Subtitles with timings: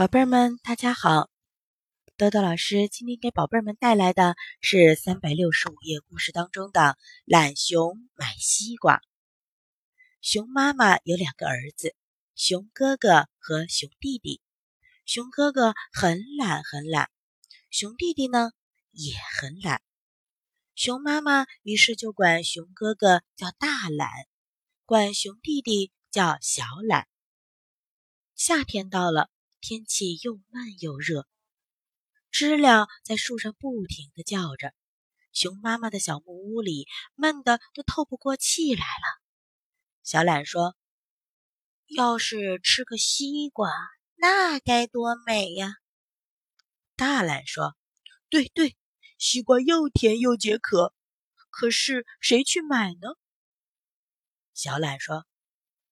[0.00, 1.28] 宝贝儿们，大家好！
[2.16, 6.80] 豆豆老师今天给宝贝儿们带来的是三百六十五页故事当中的
[7.26, 8.96] 《懒熊买西瓜》。
[10.22, 11.94] 熊妈妈有两个儿子，
[12.34, 14.40] 熊哥哥和熊弟弟。
[15.04, 17.10] 熊哥哥很懒很懒，
[17.68, 18.52] 熊弟弟呢
[18.92, 19.82] 也很懒。
[20.74, 24.08] 熊妈妈于是就管熊哥哥叫大懒，
[24.86, 27.06] 管熊弟弟叫小懒。
[28.34, 29.28] 夏天到了。
[29.60, 31.28] 天气又闷又热，
[32.30, 34.72] 知了在树上不停地叫着。
[35.32, 39.22] 熊妈妈的小木屋里闷得都透不过气来了。
[40.02, 40.76] 小懒说
[41.86, 43.70] ：“要是吃个西瓜，
[44.16, 45.74] 那该多美呀！”
[46.96, 47.76] 大懒说
[48.28, 48.76] ：“对对，
[49.18, 50.94] 西瓜又甜又解渴。
[51.50, 53.08] 可是谁去买呢？”
[54.54, 55.26] 小懒说：“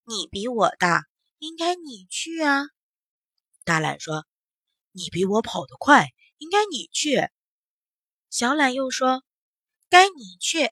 [0.04, 1.06] 你比我大，
[1.38, 2.64] 应该你去啊。”
[3.68, 4.26] 大懒说
[4.92, 6.06] ：“你比我跑得快，
[6.38, 7.28] 应该你去。”
[8.30, 9.22] 小懒又说
[9.90, 10.70] ：“该你去。”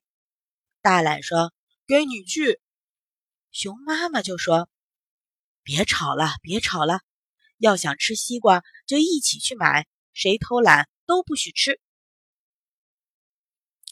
[0.81, 1.53] 大懒说
[1.87, 2.59] ：“该你去。”
[3.53, 4.71] 熊妈妈就说
[5.63, 7.01] ：“别吵了，别吵了，
[7.59, 11.79] 要想吃西瓜就一起去买，谁偷懒都不许吃。”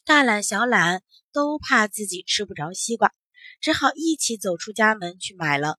[0.06, 3.12] 大懒、小懒都怕自己吃不着西瓜，
[3.60, 5.78] 只好一起走出家门去买了。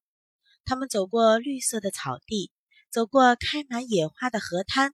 [0.64, 2.52] 他们走过绿色的草地。
[2.96, 4.94] 走过开满野花的河滩，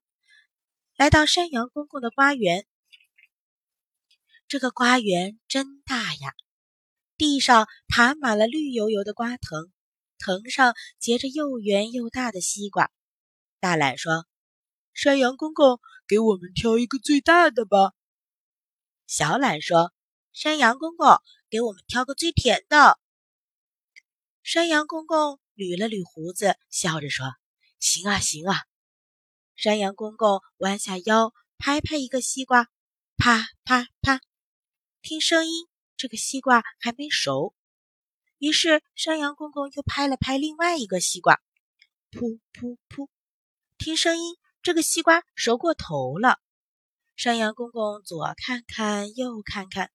[0.97, 2.65] 来到山羊公公的瓜园。
[4.47, 6.33] 这个瓜园真大呀！
[7.15, 9.71] 地上爬满了绿油油的瓜藤，
[10.17, 12.89] 藤上结着又圆又大的西瓜。
[13.59, 14.25] 大懒说
[14.95, 17.93] ：“山羊公公，给我们挑一个最大的吧。”
[19.05, 19.93] 小懒说
[20.33, 22.97] ：“山羊公公，给我们挑个最甜的。”
[24.41, 27.27] 山羊公公捋了捋胡子，笑着说。
[27.81, 28.61] 行啊，行啊！
[29.55, 32.67] 山羊公公弯下腰，拍拍一个西瓜，
[33.17, 34.21] 啪啪啪，
[35.01, 35.67] 听声音，
[35.97, 37.55] 这个西瓜还没熟。
[38.37, 41.41] 于是山羊公公又拍了拍另外一个西瓜，
[42.11, 43.09] 噗噗噗，
[43.79, 46.39] 听声音，这个西瓜熟过头了。
[47.15, 49.91] 山羊公公左看看，右看看，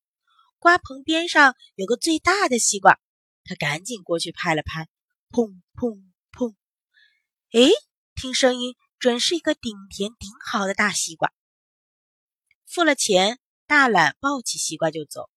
[0.59, 2.99] 瓜棚边上有个最大的西瓜，
[3.45, 4.89] 他赶紧过去拍了拍，
[5.31, 6.03] 砰砰
[6.33, 6.57] 砰。
[7.53, 7.71] 哎，
[8.17, 11.35] 听声音，准是一个顶甜顶好的大西瓜。
[12.65, 15.29] 付了钱，大懒抱起西瓜就走，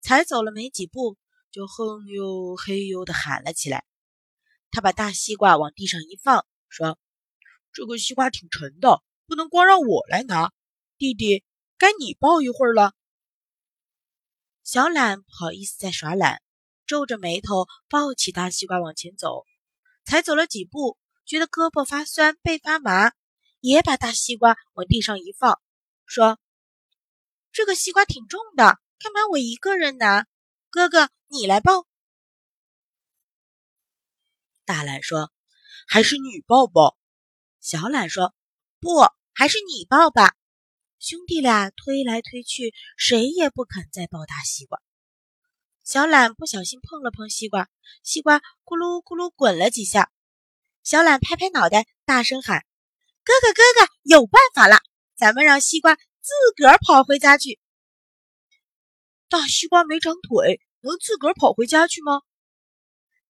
[0.00, 1.16] 才走了没几步，
[1.52, 3.84] 就哼哟嘿哟的喊了起来。
[4.72, 6.98] 他把大西瓜往地上一放，说
[7.72, 10.52] ：“这个西瓜挺沉的，不能光让我来拿。
[10.98, 11.44] 弟弟，
[11.78, 12.92] 该你抱一会儿了。”
[14.64, 16.42] 小懒不好意思再耍懒，
[16.86, 19.44] 皱着眉头抱起大西瓜往前走，
[20.04, 20.98] 才走了几步。
[21.26, 23.12] 觉得胳膊发酸，背发麻，
[23.60, 25.60] 也把大西瓜往地上一放，
[26.06, 26.38] 说
[27.50, 30.26] ：“这个西瓜挺重的，干嘛我一个人拿？
[30.70, 31.86] 哥哥，你来抱。”
[34.64, 35.32] 大懒说
[35.86, 36.96] ：“还是你抱抱。”
[37.60, 38.32] 小懒说
[38.78, 39.00] ：“不，
[39.34, 40.36] 还是你抱吧。”
[40.98, 44.80] 兄弟俩推来推去，谁也不肯再抱大西瓜。
[45.84, 47.68] 小懒不小心碰了碰西瓜，
[48.02, 50.10] 西瓜咕噜咕噜滚了几下。
[50.86, 52.64] 小懒拍拍脑袋，大声喊
[53.26, 54.78] ：“哥哥，哥哥，有办法了！
[55.16, 57.58] 咱们让西瓜自个儿跑回家去。”
[59.28, 62.20] 大西瓜没长腿，能自个儿跑回家去吗？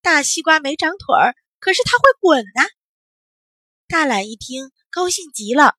[0.02, 2.68] 大西瓜没长腿儿，可是它会滚呐！
[3.88, 5.76] 大懒一听，高兴极了。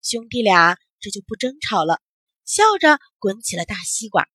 [0.00, 2.00] 兄弟俩这就不争吵了，
[2.46, 4.26] 笑着滚起了大西瓜。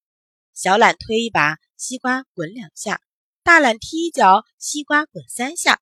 [0.53, 2.97] 小懒推一把，西瓜滚两下；
[3.41, 5.81] 大懒踢一脚，西瓜滚三下。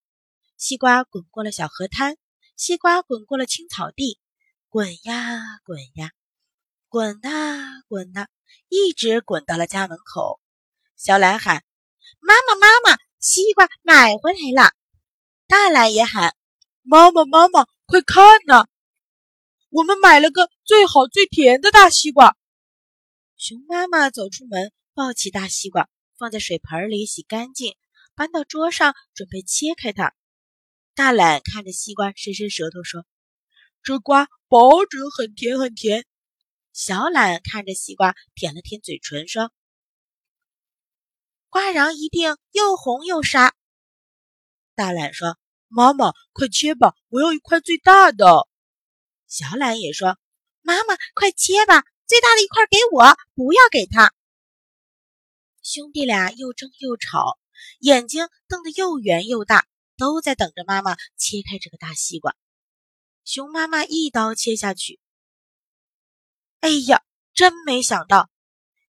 [0.62, 2.18] 西瓜滚过了小河滩，
[2.56, 4.20] 西瓜滚过了青草地，
[4.70, 6.12] 滚呀滚呀，
[6.88, 8.28] 滚呐滚呐，
[8.70, 10.40] 一直滚到了家门口。
[10.96, 11.64] 小懒喊
[12.22, 14.72] ：“妈妈妈妈，西瓜买回来了！”
[15.50, 16.36] 大懒也喊
[16.86, 18.68] ：“妈妈妈妈，快看呐，
[19.72, 22.38] 我们买了个最好最甜的大西瓜。”
[23.36, 25.90] 熊妈妈走出门，抱起大西瓜，
[26.20, 27.76] 放在水盆里洗干净，
[28.14, 30.14] 搬到桌上，准备切开它。
[30.94, 33.06] 大懒看着西瓜，伸伸舌头说
[33.82, 36.06] ：“这瓜保准很甜很甜。”
[36.74, 39.54] 小懒看着西瓜，舔了舔嘴唇，说
[41.50, 43.56] ：“瓜瓤一定又红又沙。”
[44.76, 45.38] 大懒说
[45.70, 48.48] ：“妈妈，快切吧，我要一块最大的。”
[49.28, 50.20] 小懒也说
[50.62, 54.14] ：“妈妈，快切吧，最大的一块给我，不要给他。”
[55.64, 57.40] 兄弟俩又争又吵，
[57.80, 59.66] 眼睛瞪得又圆又大。
[60.02, 62.36] 都在等着妈妈切开这个大西瓜。
[63.24, 65.00] 熊妈妈一刀切下去。
[66.60, 67.04] 哎呀，
[67.36, 68.28] 真没想到，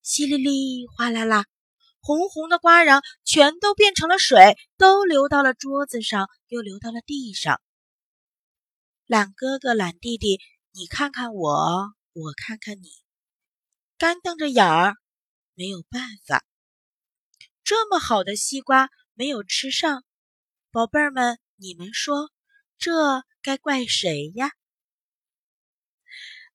[0.03, 1.45] 淅沥沥，哗啦啦，
[2.01, 7.61] 红红的瓜瓤全都变成了水，都流到了桌子上，又流到了地上。
[9.05, 12.89] 懒哥哥、懒弟弟，你看看我，我看看你，
[13.99, 14.95] 干瞪着眼儿，
[15.53, 16.43] 没有办法。
[17.63, 20.07] 这么好的西瓜没有吃上，
[20.73, 22.33] 宝贝儿们，你们说
[22.79, 24.53] 这该怪谁呀？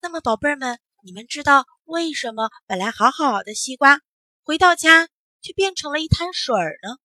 [0.02, 0.80] 那么，宝贝儿们。
[1.04, 4.02] 你们知道为什么本来好好的西瓜
[4.42, 5.08] 回到家
[5.42, 6.98] 却变成了一滩水儿呢？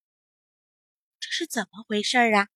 [1.21, 2.49] 这是怎么回事啊？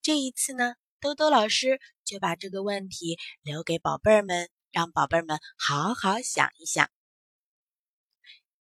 [0.00, 6.90] 这一次呢，兜兜老师就把这个问题留给宝贝儿们，让宝贝儿们好好想一想。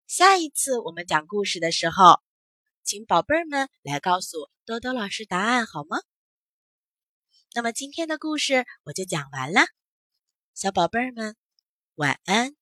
[0.09, 2.21] 下一次我们讲故事的时候，
[2.85, 5.97] 请宝贝儿们来告诉多多老师答案好吗？
[7.55, 9.63] 那么今天的故事我就讲完了。
[10.55, 11.35] 小宝贝儿们，
[11.95, 12.55] 晚安。